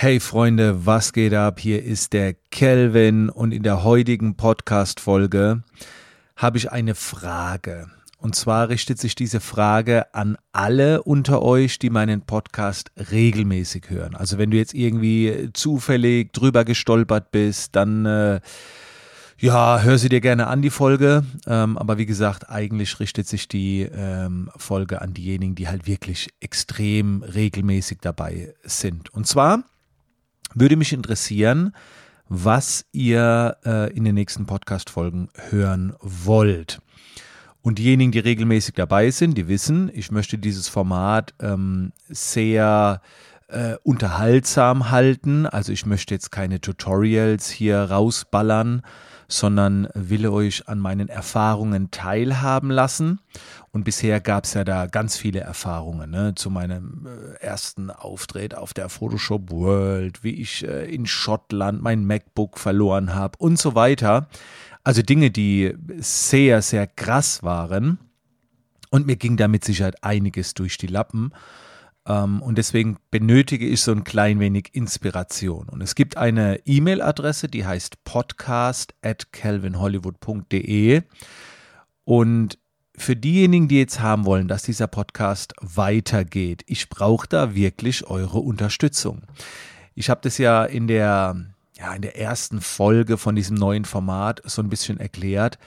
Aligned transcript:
Hey 0.00 0.20
Freunde, 0.20 0.86
was 0.86 1.12
geht 1.12 1.34
ab? 1.34 1.58
Hier 1.58 1.82
ist 1.82 2.12
der 2.12 2.32
Kelvin 2.52 3.30
und 3.30 3.50
in 3.50 3.64
der 3.64 3.82
heutigen 3.82 4.36
Podcast-Folge 4.36 5.64
habe 6.36 6.56
ich 6.56 6.70
eine 6.70 6.94
Frage. 6.94 7.88
Und 8.16 8.36
zwar 8.36 8.68
richtet 8.68 9.00
sich 9.00 9.16
diese 9.16 9.40
Frage 9.40 10.14
an 10.14 10.38
alle 10.52 11.02
unter 11.02 11.42
euch, 11.42 11.80
die 11.80 11.90
meinen 11.90 12.20
Podcast 12.20 12.92
regelmäßig 13.10 13.90
hören. 13.90 14.14
Also 14.14 14.38
wenn 14.38 14.52
du 14.52 14.56
jetzt 14.56 14.72
irgendwie 14.72 15.50
zufällig 15.52 16.32
drüber 16.32 16.64
gestolpert 16.64 17.32
bist, 17.32 17.74
dann 17.74 18.06
äh, 18.06 18.40
ja, 19.36 19.80
hör 19.80 19.98
sie 19.98 20.08
dir 20.08 20.20
gerne 20.20 20.46
an, 20.46 20.62
die 20.62 20.70
Folge. 20.70 21.24
Ähm, 21.48 21.76
aber 21.76 21.98
wie 21.98 22.06
gesagt, 22.06 22.48
eigentlich 22.48 23.00
richtet 23.00 23.26
sich 23.26 23.48
die 23.48 23.80
ähm, 23.92 24.48
Folge 24.56 25.02
an 25.02 25.12
diejenigen, 25.12 25.56
die 25.56 25.66
halt 25.66 25.88
wirklich 25.88 26.28
extrem 26.38 27.24
regelmäßig 27.24 27.98
dabei 28.00 28.54
sind. 28.62 29.12
Und 29.12 29.26
zwar 29.26 29.64
würde 30.54 30.76
mich 30.76 30.92
interessieren, 30.92 31.74
was 32.28 32.84
ihr 32.92 33.56
äh, 33.64 33.92
in 33.92 34.04
den 34.04 34.14
nächsten 34.14 34.46
Podcast-Folgen 34.46 35.28
hören 35.50 35.94
wollt. 36.00 36.80
Und 37.62 37.78
diejenigen, 37.78 38.12
die 38.12 38.18
regelmäßig 38.18 38.74
dabei 38.74 39.10
sind, 39.10 39.36
die 39.36 39.48
wissen, 39.48 39.90
ich 39.92 40.10
möchte 40.10 40.38
dieses 40.38 40.68
Format 40.68 41.34
ähm, 41.40 41.92
sehr 42.08 43.02
äh, 43.48 43.76
unterhaltsam 43.82 44.90
halten. 44.90 45.46
Also 45.46 45.72
ich 45.72 45.86
möchte 45.86 46.14
jetzt 46.14 46.30
keine 46.30 46.60
Tutorials 46.60 47.50
hier 47.50 47.78
rausballern, 47.78 48.82
sondern 49.26 49.88
will 49.94 50.28
euch 50.28 50.68
an 50.68 50.78
meinen 50.78 51.08
Erfahrungen 51.08 51.90
teilhaben 51.90 52.70
lassen. 52.70 53.20
Und 53.70 53.84
bisher 53.84 54.20
gab 54.20 54.44
es 54.44 54.54
ja 54.54 54.64
da 54.64 54.86
ganz 54.86 55.16
viele 55.16 55.40
Erfahrungen 55.40 56.10
ne? 56.10 56.34
zu 56.34 56.50
meinem 56.50 57.06
äh, 57.06 57.44
ersten 57.44 57.90
Auftritt 57.90 58.54
auf 58.54 58.72
der 58.72 58.88
Photoshop 58.88 59.50
World, 59.50 60.24
wie 60.24 60.34
ich 60.34 60.66
äh, 60.66 60.92
in 60.92 61.06
Schottland 61.06 61.82
mein 61.82 62.04
MacBook 62.06 62.58
verloren 62.58 63.14
habe 63.14 63.36
und 63.38 63.58
so 63.58 63.74
weiter. 63.74 64.28
Also 64.84 65.02
Dinge, 65.02 65.30
die 65.30 65.74
sehr, 65.98 66.62
sehr 66.62 66.86
krass 66.86 67.42
waren. 67.42 67.98
Und 68.90 69.06
mir 69.06 69.16
ging 69.16 69.36
da 69.36 69.48
mit 69.48 69.64
Sicherheit 69.64 70.02
einiges 70.02 70.54
durch 70.54 70.78
die 70.78 70.86
Lappen. 70.86 71.32
Ähm, 72.06 72.40
und 72.40 72.56
deswegen 72.56 72.96
benötige 73.10 73.66
ich 73.66 73.82
so 73.82 73.92
ein 73.92 74.02
klein 74.02 74.40
wenig 74.40 74.70
Inspiration. 74.72 75.68
Und 75.68 75.82
es 75.82 75.94
gibt 75.94 76.16
eine 76.16 76.60
E-Mail-Adresse, 76.64 77.48
die 77.48 77.66
heißt 77.66 78.02
podcast 78.04 78.94
at 79.02 79.30
calvinhollywood.de. 79.32 81.02
Und 82.04 82.58
für 82.98 83.16
diejenigen, 83.16 83.68
die 83.68 83.78
jetzt 83.78 84.00
haben 84.00 84.24
wollen, 84.24 84.48
dass 84.48 84.62
dieser 84.62 84.86
Podcast 84.86 85.54
weitergeht, 85.60 86.62
ich 86.66 86.88
brauche 86.88 87.28
da 87.28 87.54
wirklich 87.54 88.06
eure 88.06 88.38
Unterstützung. 88.38 89.22
Ich 89.94 90.10
habe 90.10 90.20
das 90.22 90.38
ja 90.38 90.64
in 90.64 90.86
der, 90.86 91.36
ja 91.76 91.94
in 91.94 92.02
der 92.02 92.18
ersten 92.18 92.60
Folge 92.60 93.16
von 93.16 93.34
diesem 93.34 93.56
neuen 93.56 93.84
Format 93.84 94.42
so 94.44 94.62
ein 94.62 94.68
bisschen 94.68 95.00
erklärt. 95.00 95.58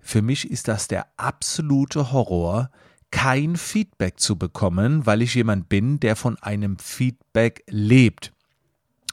Für 0.00 0.22
mich 0.22 0.50
ist 0.50 0.68
das 0.68 0.88
der 0.88 1.06
absolute 1.16 2.12
Horror, 2.12 2.70
kein 3.10 3.56
Feedback 3.56 4.18
zu 4.18 4.36
bekommen, 4.36 5.06
weil 5.06 5.22
ich 5.22 5.34
jemand 5.34 5.68
bin, 5.68 6.00
der 6.00 6.16
von 6.16 6.36
einem 6.38 6.78
Feedback 6.78 7.62
lebt. 7.68 8.32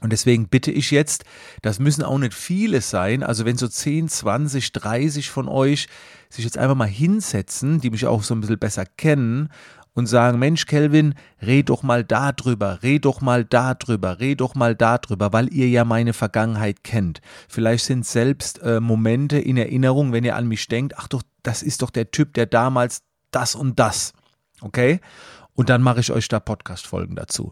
Und 0.02 0.14
deswegen 0.14 0.48
bitte 0.48 0.72
ich 0.72 0.92
jetzt, 0.92 1.26
das 1.62 1.80
müssen 1.80 2.04
auch 2.04 2.18
nicht 2.18 2.34
viele 2.34 2.82
sein, 2.82 3.22
also 3.22 3.46
wenn 3.46 3.58
so 3.58 3.68
10, 3.68 4.08
20, 4.08 4.72
30 4.72 5.30
von 5.30 5.48
euch 5.48 5.88
sich 6.30 6.46
jetzt 6.46 6.58
einfach 6.58 6.76
mal 6.76 6.88
hinsetzen, 6.88 7.82
die 7.82 7.90
mich 7.90 8.06
auch 8.06 8.24
so 8.24 8.34
ein 8.34 8.42
bisschen 8.42 8.60
besser 8.60 8.86
kennen 8.86 9.50
und 9.94 10.06
sagen, 10.06 10.40
Mensch, 10.40 10.66
Kelvin, 10.66 11.16
red 11.42 11.70
doch 11.70 11.84
mal 11.84 12.04
da 12.04 12.32
drüber, 12.32 12.80
red 12.84 13.06
doch 13.06 13.22
mal 13.22 13.44
da 13.44 13.74
drüber, 13.74 14.20
red 14.20 14.40
doch 14.42 14.56
mal 14.56 14.76
da 14.76 14.98
drüber, 14.98 15.34
weil 15.34 15.54
ihr 15.54 15.68
ja 15.68 15.84
meine 15.84 16.14
Vergangenheit 16.14 16.84
kennt. 16.84 17.22
Vielleicht 17.48 17.86
sind 17.86 18.06
selbst 18.06 18.62
äh, 18.62 18.80
Momente 18.80 19.38
in 19.38 19.58
Erinnerung, 19.58 20.14
wenn 20.14 20.24
ihr 20.24 20.36
an 20.36 20.48
mich 20.48 20.68
denkt, 20.68 20.94
ach 20.98 21.08
doch, 21.08 21.24
das 21.44 21.62
ist 21.64 21.82
doch 21.82 21.90
der 21.90 22.12
Typ, 22.12 22.34
der 22.34 22.46
damals 22.46 23.02
das 23.32 23.56
und 23.56 23.80
das. 23.80 24.14
Okay? 24.62 25.00
Und 25.60 25.68
dann 25.68 25.82
mache 25.82 26.00
ich 26.00 26.10
euch 26.14 26.30
da 26.30 26.40
Podcast-Folgen 26.40 27.18
dazu. 27.18 27.52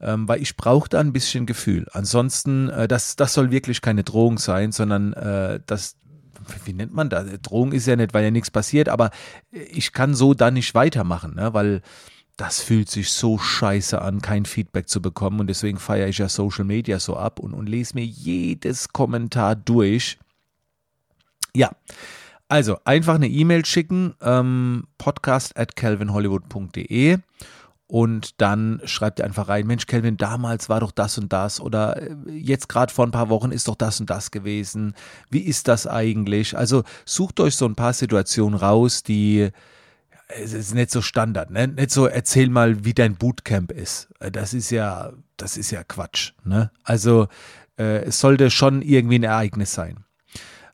Ähm, 0.00 0.28
weil 0.28 0.40
ich 0.40 0.56
brauche 0.56 0.88
da 0.88 1.00
ein 1.00 1.12
bisschen 1.12 1.46
Gefühl. 1.46 1.88
Ansonsten, 1.90 2.68
äh, 2.68 2.86
das, 2.86 3.16
das 3.16 3.34
soll 3.34 3.50
wirklich 3.50 3.80
keine 3.80 4.04
Drohung 4.04 4.38
sein, 4.38 4.70
sondern 4.70 5.14
äh, 5.14 5.58
das, 5.66 5.96
wie 6.64 6.72
nennt 6.72 6.94
man 6.94 7.10
das? 7.10 7.26
Drohung 7.42 7.72
ist 7.72 7.88
ja 7.88 7.96
nicht, 7.96 8.14
weil 8.14 8.22
ja 8.22 8.30
nichts 8.30 8.52
passiert, 8.52 8.88
aber 8.88 9.10
ich 9.50 9.92
kann 9.92 10.14
so 10.14 10.32
dann 10.32 10.54
nicht 10.54 10.76
weitermachen, 10.76 11.34
ne? 11.34 11.52
weil 11.52 11.82
das 12.36 12.62
fühlt 12.62 12.88
sich 12.88 13.10
so 13.10 13.36
scheiße 13.36 14.00
an, 14.00 14.22
kein 14.22 14.44
Feedback 14.44 14.88
zu 14.88 15.02
bekommen 15.02 15.40
und 15.40 15.48
deswegen 15.48 15.80
feiere 15.80 16.06
ich 16.06 16.18
ja 16.18 16.28
Social 16.28 16.64
Media 16.64 17.00
so 17.00 17.16
ab 17.16 17.40
und, 17.40 17.52
und 17.52 17.68
lese 17.68 17.94
mir 17.96 18.04
jedes 18.04 18.90
Kommentar 18.90 19.56
durch. 19.56 20.20
Ja, 21.52 21.72
also 22.50 22.78
einfach 22.84 23.14
eine 23.14 23.28
E-Mail 23.28 23.64
schicken, 23.64 24.14
ähm, 24.20 24.84
podcast 24.98 25.56
at 25.56 25.76
calvinhollywood.de 25.76 27.18
und 27.86 28.40
dann 28.40 28.80
schreibt 28.84 29.18
ihr 29.18 29.24
einfach 29.24 29.48
rein, 29.48 29.66
Mensch, 29.66 29.86
Calvin, 29.86 30.16
damals 30.16 30.68
war 30.68 30.80
doch 30.80 30.92
das 30.92 31.18
und 31.18 31.32
das 31.32 31.60
oder 31.60 32.00
äh, 32.00 32.14
jetzt 32.30 32.68
gerade 32.68 32.92
vor 32.92 33.06
ein 33.06 33.10
paar 33.10 33.28
Wochen 33.28 33.50
ist 33.50 33.68
doch 33.68 33.74
das 33.74 34.00
und 34.00 34.10
das 34.10 34.30
gewesen. 34.30 34.94
Wie 35.28 35.40
ist 35.40 35.66
das 35.66 35.86
eigentlich? 35.86 36.56
Also 36.56 36.84
sucht 37.04 37.40
euch 37.40 37.56
so 37.56 37.66
ein 37.66 37.74
paar 37.74 37.92
Situationen 37.92 38.58
raus, 38.58 39.02
die 39.02 39.50
es 40.28 40.52
ist 40.52 40.74
nicht 40.74 40.92
so 40.92 41.02
Standard, 41.02 41.50
ne? 41.50 41.66
Nicht 41.66 41.90
so 41.90 42.06
erzähl 42.06 42.48
mal, 42.48 42.84
wie 42.84 42.94
dein 42.94 43.16
Bootcamp 43.16 43.72
ist. 43.72 44.08
Äh, 44.20 44.30
das 44.30 44.54
ist 44.54 44.70
ja, 44.70 45.12
das 45.36 45.56
ist 45.56 45.72
ja 45.72 45.82
Quatsch, 45.82 46.32
ne? 46.44 46.70
Also 46.84 47.26
äh, 47.76 48.04
es 48.04 48.20
sollte 48.20 48.50
schon 48.50 48.82
irgendwie 48.82 49.18
ein 49.18 49.24
Ereignis 49.24 49.74
sein. 49.74 50.04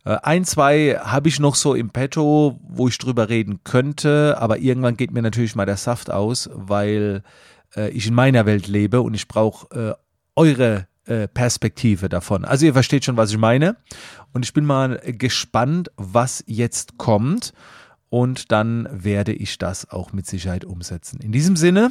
Äh, 0.07 0.19
ein, 0.23 0.45
zwei 0.45 0.99
habe 1.01 1.29
ich 1.29 1.41
noch 1.41 1.57
so 1.57 1.75
im 1.75 1.91
Petto, 1.91 2.59
wo 2.63 2.89
ich 2.89 2.97
drüber 2.97 3.29
reden 3.29 3.61
könnte, 3.65 4.37
aber 4.39 4.59
irgendwann 4.59 4.97
geht 4.97 5.11
mir 5.11 5.23
natürlich 5.23 5.57
mal 5.57 5.67
der 5.67 5.77
Saft 5.77 6.11
aus, 6.11 6.49
weil 6.55 7.23
äh, 7.77 7.91
ich 7.91 8.07
in 8.07 8.15
meiner 8.15 8.47
Welt 8.47 8.69
lebe 8.69 9.03
und 9.03 9.15
ich 9.15 9.27
brauche 9.27 9.77
äh, 9.77 9.95
eure 10.37 10.87
äh, 11.07 11.27
Perspektive 11.27 12.09
davon. 12.09 12.45
Also 12.45 12.67
ihr 12.67 12.73
versteht 12.73 13.05
schon, 13.05 13.17
was 13.17 13.31
ich 13.33 13.39
meine. 13.39 13.77
Und 14.33 14.45
ich 14.45 14.53
bin 14.53 14.65
mal 14.65 15.01
gespannt, 15.05 15.91
was 15.97 16.45
jetzt 16.47 16.99
kommt. 16.99 17.53
Und 18.09 18.53
dann 18.53 18.89
werde 18.93 19.33
ich 19.33 19.59
das 19.59 19.91
auch 19.91 20.13
mit 20.13 20.27
Sicherheit 20.27 20.65
umsetzen. 20.65 21.19
In 21.21 21.33
diesem 21.33 21.57
Sinne, 21.57 21.91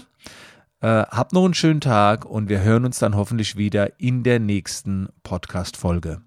äh, 0.79 0.87
habt 0.87 1.33
noch 1.33 1.43
einen 1.43 1.53
schönen 1.53 1.81
Tag 1.81 2.23
und 2.25 2.47
wir 2.47 2.61
hören 2.61 2.85
uns 2.85 2.99
dann 2.99 3.17
hoffentlich 3.17 3.57
wieder 3.57 3.99
in 3.99 4.23
der 4.23 4.39
nächsten 4.39 5.09
Podcast-Folge. 5.23 6.21